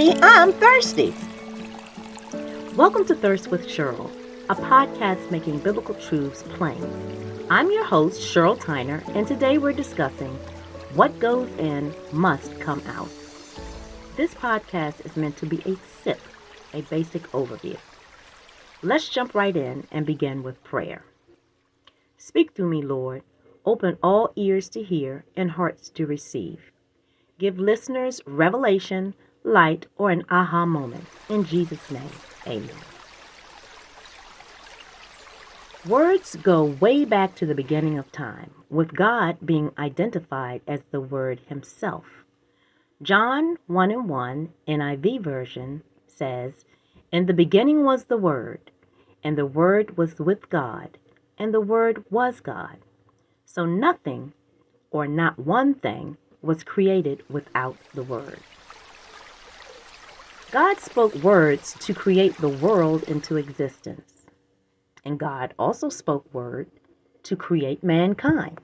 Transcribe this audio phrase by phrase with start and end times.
[0.00, 0.20] everybody.
[0.22, 1.14] I'm thirsty.
[2.74, 4.10] Welcome to Thirst with Cheryl,
[4.48, 6.82] a podcast making biblical truths plain.
[7.50, 10.30] I'm your host, Cheryl Tyner, and today we're discussing
[10.94, 13.08] what goes in must come out.
[14.16, 16.20] This podcast is meant to be a sip,
[16.72, 17.76] a basic overview.
[18.82, 21.04] Let's jump right in and begin with prayer.
[22.16, 23.22] Speak through me, Lord.
[23.66, 26.72] Open all ears to hear and hearts to receive.
[27.38, 31.06] Give listeners revelation, light, or an aha moment.
[31.28, 32.10] In Jesus' name,
[32.46, 32.70] amen.
[35.88, 41.00] Words go way back to the beginning of time, with God being identified as the
[41.00, 42.04] Word Himself.
[43.00, 46.52] John 1 and 1, NIV version, says,
[47.10, 48.70] In the beginning was the Word,
[49.24, 50.98] and the Word was with God,
[51.38, 52.76] and the Word was God.
[53.46, 54.34] So nothing,
[54.90, 58.40] or not one thing, was created without the Word.
[60.50, 64.26] God spoke words to create the world into existence.
[65.04, 66.68] And God also spoke word
[67.22, 68.60] to create mankind.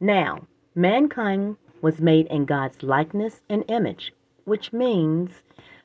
[0.00, 4.12] Now, mankind was made in God's likeness and image,
[4.46, 5.30] which means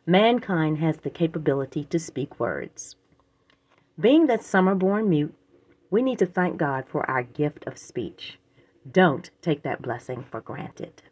[0.08, 2.96] mankind has the capability to speak words.
[4.00, 5.36] Being that some are born mute,
[5.92, 8.40] we need to thank God for our gift of speech.
[8.92, 11.04] Don't take that blessing for granted.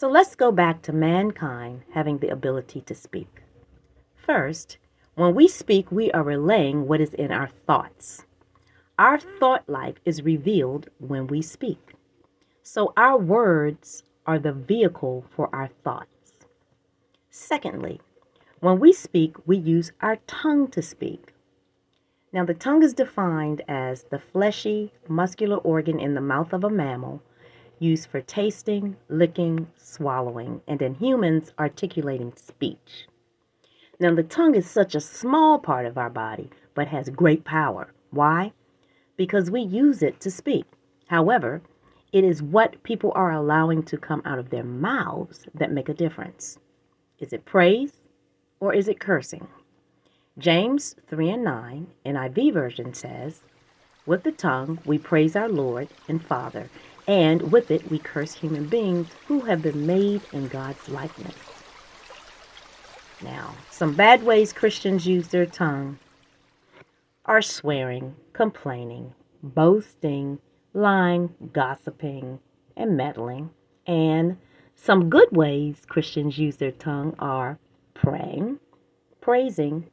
[0.00, 3.42] So let's go back to mankind having the ability to speak.
[4.16, 4.78] First,
[5.14, 8.24] when we speak, we are relaying what is in our thoughts.
[8.98, 11.92] Our thought life is revealed when we speak.
[12.62, 16.32] So our words are the vehicle for our thoughts.
[17.28, 18.00] Secondly,
[18.60, 21.34] when we speak, we use our tongue to speak.
[22.32, 26.70] Now, the tongue is defined as the fleshy, muscular organ in the mouth of a
[26.70, 27.22] mammal
[27.80, 33.08] used for tasting, licking, swallowing, and in humans, articulating speech.
[33.98, 37.92] Now, the tongue is such a small part of our body, but has great power.
[38.10, 38.52] Why?
[39.16, 40.64] Because we use it to speak.
[41.08, 41.62] However,
[42.12, 45.94] it is what people are allowing to come out of their mouths that make a
[45.94, 46.58] difference.
[47.18, 47.92] Is it praise
[48.60, 49.48] or is it cursing?
[50.38, 53.42] James 3 and 9, NIV version says,
[54.06, 56.70] With the tongue we praise our Lord and Father,
[57.06, 61.34] and with it we curse human beings who have been made in God's likeness.
[63.22, 65.98] Now, some bad ways Christians use their tongue
[67.26, 70.38] are swearing, complaining, boasting,
[70.72, 72.40] lying, gossiping,
[72.76, 73.50] and meddling.
[73.86, 74.38] And
[74.74, 77.58] some good ways Christians use their tongue are
[77.94, 78.58] praying,
[79.20, 79.90] praising,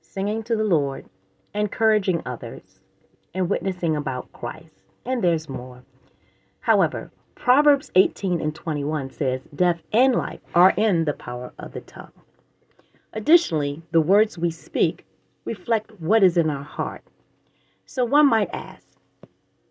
[0.00, 1.06] singing to the Lord,
[1.54, 2.80] encouraging others,
[3.32, 4.82] and witnessing about Christ.
[5.04, 5.84] And there's more.
[6.60, 11.80] However, Proverbs 18 and 21 says, Death and life are in the power of the
[11.80, 12.12] tongue.
[13.12, 15.06] Additionally, the words we speak
[15.44, 17.02] reflect what is in our heart.
[17.86, 18.84] So one might ask,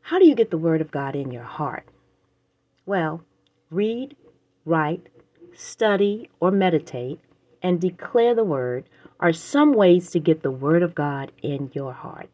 [0.01, 1.85] how do you get the Word of God in your heart?
[2.85, 3.23] Well,
[3.69, 4.15] read,
[4.65, 5.07] write,
[5.53, 7.19] study, or meditate,
[7.61, 8.85] and declare the Word
[9.19, 12.29] are some ways to get the Word of God in your heart.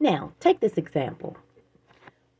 [0.00, 1.36] Now, take this example.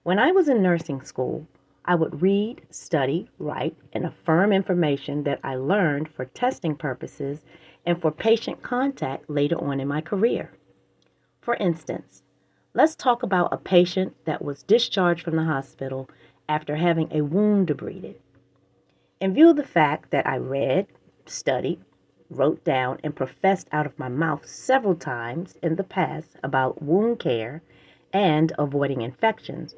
[0.08, 1.46] When I was in nursing school,
[1.84, 7.44] I would read, study, write, and affirm information that I learned for testing purposes
[7.84, 10.50] and for patient contact later on in my career.
[11.42, 12.22] For instance,
[12.72, 16.08] let's talk about a patient that was discharged from the hospital
[16.48, 18.14] after having a wound debrided.
[19.20, 20.86] In view of the fact that I read,
[21.26, 21.82] studied,
[22.30, 27.18] wrote down, and professed out of my mouth several times in the past about wound
[27.18, 27.60] care
[28.10, 29.74] and avoiding infections,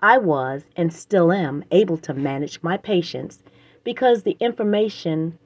[0.00, 3.42] I was and still am able to manage my patients
[3.84, 5.38] because the information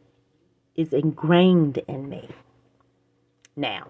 [0.77, 2.29] is ingrained in me.
[3.57, 3.89] Now,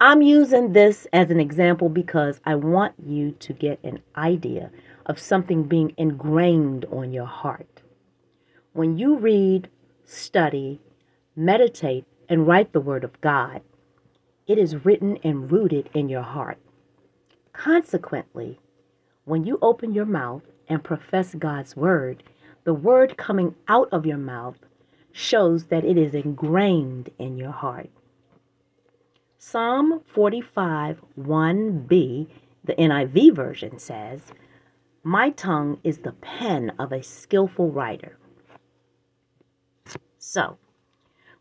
[0.00, 4.70] I'm using this as an example because I want you to get an idea
[5.06, 7.82] of something being ingrained on your heart.
[8.72, 9.68] When you read,
[10.04, 10.80] study,
[11.36, 13.62] meditate, and write the Word of God,
[14.46, 16.58] it is written and rooted in your heart.
[17.52, 18.58] Consequently,
[19.24, 22.22] when you open your mouth and profess God's Word,
[22.64, 24.58] the Word coming out of your mouth
[25.12, 27.90] shows that it is ingrained in your heart.
[29.38, 32.26] Psalm 45 1b,
[32.64, 34.32] the NIV version says,
[35.02, 38.18] My tongue is the pen of a skillful writer.
[40.18, 40.56] So,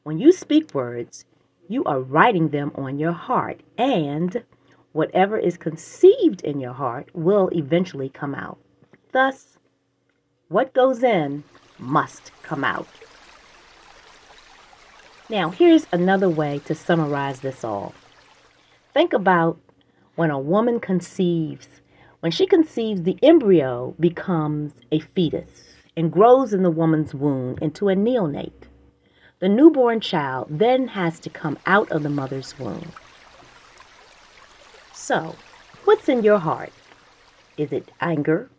[0.04, 1.26] when you speak words,
[1.70, 4.44] you are writing them on your heart, and
[4.94, 8.58] whatever is conceived in your heart will eventually come out.
[9.12, 9.58] Thus,
[10.48, 11.44] what goes in
[11.78, 12.88] must come out.
[15.30, 17.94] Now, here's another way to summarize this all.
[18.94, 19.58] Think about
[20.16, 21.68] when a woman conceives.
[22.20, 27.90] When she conceives, the embryo becomes a fetus and grows in the woman's womb into
[27.90, 28.68] a neonate.
[29.40, 32.92] The newborn child then has to come out of the mother's womb.
[35.04, 35.36] So,
[35.84, 36.72] what's in your heart?
[37.58, 38.50] Is it anger,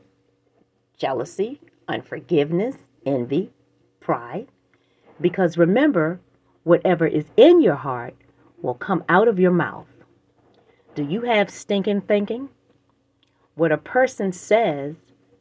[0.99, 1.58] jealousy,
[1.88, 2.76] unforgiveness,
[3.06, 3.50] envy,
[3.99, 4.49] pride?
[5.19, 6.20] Because remember,
[6.62, 8.14] whatever is in your heart
[8.61, 9.87] will come out of your mouth.
[10.94, 12.50] Do you have stinking thinking?
[13.55, 14.96] What a person says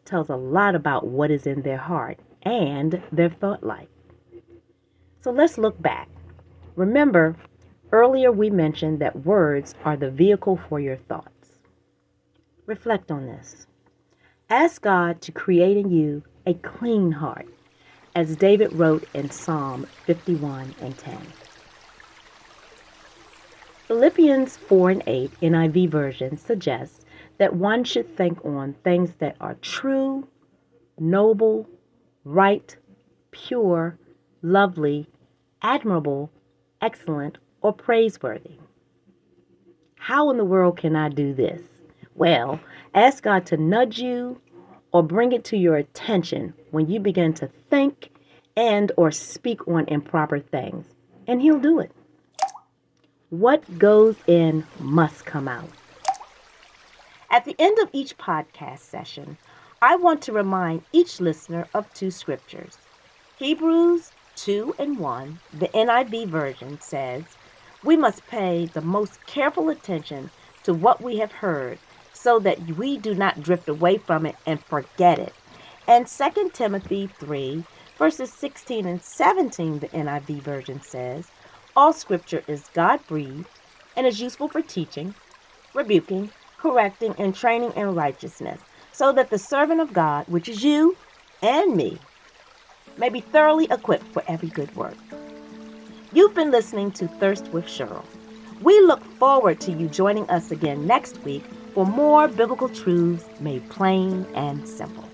[0.06, 3.90] tells a lot about what is in their heart and their thought life.
[5.20, 6.08] So let's look back.
[6.78, 7.36] Remember,
[7.94, 11.60] earlier we mentioned that words are the vehicle for your thoughts.
[12.66, 13.68] Reflect on this.
[14.50, 17.48] Ask God to create in you a clean heart,
[18.16, 21.18] as David wrote in Psalm 51 and 10.
[23.88, 27.06] Philippians 4 and 8 NIV version suggests
[27.38, 30.28] that one should think on things that are true,
[30.98, 31.70] noble,
[32.24, 32.76] right,
[33.32, 34.00] pure,
[34.42, 35.08] lovely,
[35.62, 36.32] admirable,
[36.82, 38.58] excellent, or praiseworthy.
[39.96, 41.62] How in the world can I do this?
[42.14, 42.60] Well,
[42.94, 44.40] ask God to nudge you
[44.92, 48.12] or bring it to your attention when you begin to think
[48.56, 50.86] and or speak on improper things,
[51.28, 51.92] and he'll do it.
[53.30, 55.70] What goes in must come out.
[57.32, 59.38] At the end of each podcast session,
[59.82, 62.78] I want to remind each listener of two scriptures.
[63.40, 67.24] Hebrews 2 and 1, the NIV version says,
[67.84, 70.32] We must pay the most careful attention
[70.64, 71.80] to what we have heard
[72.14, 75.34] so that we do not drift away from it and forget it.
[75.88, 77.66] And 2 Timothy 3,
[77.98, 81.28] verses 16 and 17, the NIV version says,
[81.76, 83.48] All scripture is God breathed
[83.98, 85.14] and is useful for teaching,
[85.74, 88.62] rebuking, correcting, and training in righteousness,
[88.94, 90.96] so that the servant of God, which is you
[91.42, 92.00] and me,
[92.98, 94.96] may be thoroughly equipped for every good work.
[96.14, 98.06] You've been listening to Thirst with Cheryl.
[98.62, 101.44] We look forward to you joining us again next week
[101.74, 105.10] for more biblical truths made plain and simple.